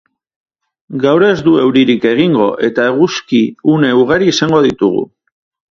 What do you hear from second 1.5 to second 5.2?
euririk egingo eta eguzki-une ugari izango ditugu.